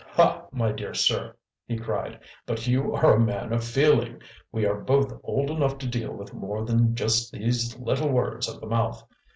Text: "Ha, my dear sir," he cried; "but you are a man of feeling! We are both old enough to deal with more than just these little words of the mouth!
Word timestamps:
"Ha, 0.15 0.47
my 0.51 0.71
dear 0.71 0.95
sir," 0.95 1.35
he 1.67 1.77
cried; 1.77 2.19
"but 2.47 2.65
you 2.65 2.91
are 2.95 3.13
a 3.13 3.19
man 3.19 3.53
of 3.53 3.63
feeling! 3.63 4.19
We 4.51 4.65
are 4.65 4.81
both 4.81 5.13
old 5.23 5.51
enough 5.51 5.77
to 5.77 5.87
deal 5.87 6.11
with 6.11 6.33
more 6.33 6.65
than 6.65 6.95
just 6.95 7.31
these 7.31 7.77
little 7.77 8.09
words 8.09 8.49
of 8.49 8.59
the 8.61 8.65
mouth! 8.65 9.03